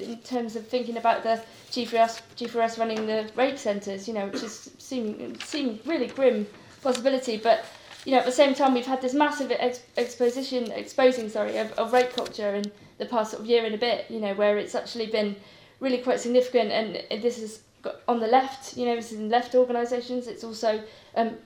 in 0.00 0.18
terms 0.18 0.56
of 0.56 0.66
thinking 0.66 0.98
about 0.98 1.22
the 1.22 1.42
G4S, 1.70 2.20
G4S 2.36 2.78
running 2.78 3.06
the 3.06 3.30
rape 3.34 3.58
centres, 3.58 4.06
you 4.06 4.14
know, 4.14 4.26
which 4.26 4.42
is 4.42 4.70
seeming 4.78 5.38
seeming 5.40 5.80
really 5.86 6.08
grim 6.08 6.46
possibility, 6.82 7.38
but 7.38 7.64
you 8.04 8.12
know, 8.12 8.18
at 8.18 8.26
the 8.26 8.32
same 8.32 8.54
time, 8.54 8.74
we've 8.74 8.86
had 8.86 9.02
this 9.02 9.14
massive 9.14 9.50
ex- 9.52 9.82
exposition, 9.96 10.70
exposing, 10.72 11.28
sorry, 11.28 11.58
of, 11.58 11.72
of 11.72 11.92
rape 11.92 12.12
culture 12.14 12.54
in 12.54 12.70
the 12.98 13.06
past 13.06 13.32
sort 13.32 13.42
of 13.42 13.48
year 13.48 13.64
and 13.64 13.74
a 13.74 13.78
bit, 13.78 14.06
you 14.08 14.20
know, 14.20 14.34
where 14.34 14.56
it's 14.56 14.74
actually 14.74 15.06
been 15.06 15.36
really 15.80 15.98
quite 15.98 16.20
significant, 16.20 16.70
and 16.70 17.22
this 17.22 17.38
is 17.38 17.62
on 18.06 18.20
the 18.20 18.26
left, 18.26 18.76
you 18.76 18.86
know, 18.86 18.96
in 18.96 19.28
left 19.28 19.54
organisations. 19.54 20.26
It's 20.26 20.44
also 20.44 20.82
um, 21.14 21.36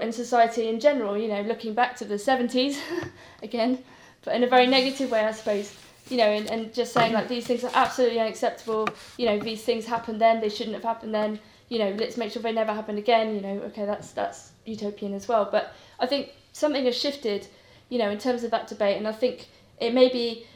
in 0.00 0.12
society 0.12 0.68
in 0.68 0.80
general, 0.80 1.16
you 1.16 1.28
know, 1.28 1.42
looking 1.42 1.74
back 1.74 1.96
to 1.96 2.04
the 2.04 2.14
70s 2.14 2.78
again, 3.42 3.82
but 4.24 4.34
in 4.34 4.44
a 4.44 4.46
very 4.46 4.66
negative 4.66 5.10
way, 5.10 5.20
I 5.20 5.32
suppose, 5.32 5.74
you 6.08 6.16
know, 6.16 6.24
and, 6.24 6.50
and 6.50 6.72
just 6.72 6.92
saying 6.92 7.12
like 7.12 7.28
these 7.28 7.46
things 7.46 7.64
are 7.64 7.70
absolutely 7.74 8.20
unacceptable, 8.20 8.88
you 9.16 9.26
know, 9.26 9.38
these 9.38 9.62
things 9.62 9.86
happened 9.86 10.20
then, 10.20 10.40
they 10.40 10.48
shouldn't 10.48 10.74
have 10.74 10.84
happened 10.84 11.14
then, 11.14 11.38
you 11.68 11.78
know, 11.78 11.90
let's 11.98 12.16
make 12.16 12.32
sure 12.32 12.42
they 12.42 12.52
never 12.52 12.72
happen 12.72 12.98
again, 12.98 13.34
you 13.34 13.40
know, 13.40 13.60
okay, 13.64 13.84
that's, 13.84 14.12
that's 14.12 14.52
utopian 14.66 15.14
as 15.14 15.26
well. 15.26 15.48
But 15.50 15.74
I 15.98 16.06
think 16.06 16.30
something 16.52 16.84
has 16.84 16.96
shifted, 16.96 17.46
you 17.88 17.98
know, 17.98 18.10
in 18.10 18.18
terms 18.18 18.44
of 18.44 18.50
that 18.50 18.68
debate, 18.68 18.98
and 18.98 19.08
I 19.08 19.12
think 19.12 19.48
it 19.80 19.94
may 19.94 20.08
be 20.08 20.46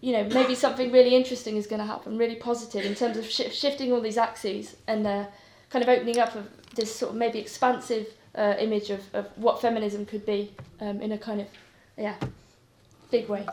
you 0.00 0.12
know, 0.12 0.24
maybe 0.24 0.54
something 0.54 0.92
really 0.92 1.14
interesting 1.14 1.56
is 1.56 1.66
going 1.66 1.80
to 1.80 1.86
happen, 1.86 2.16
really 2.18 2.36
positive 2.36 2.84
in 2.84 2.94
terms 2.94 3.16
of 3.16 3.28
sh- 3.28 3.52
shifting 3.52 3.92
all 3.92 4.00
these 4.00 4.18
axes 4.18 4.76
and 4.86 5.06
uh, 5.06 5.24
kind 5.70 5.82
of 5.82 5.88
opening 5.88 6.18
up 6.18 6.34
of 6.34 6.48
this 6.74 6.94
sort 6.94 7.10
of 7.12 7.16
maybe 7.16 7.38
expansive 7.38 8.06
uh, 8.34 8.54
image 8.60 8.90
of, 8.90 9.02
of 9.14 9.26
what 9.36 9.60
feminism 9.60 10.06
could 10.06 10.24
be 10.24 10.52
um, 10.80 11.00
in 11.00 11.12
a 11.12 11.18
kind 11.18 11.40
of, 11.40 11.48
yeah, 11.96 12.14
big 13.10 13.28
way. 13.28 13.46